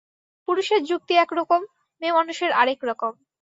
[0.47, 1.61] পুরুষের যুক্তি এক রকম,
[2.01, 3.13] মেয়েমানুষের আর এক রকম।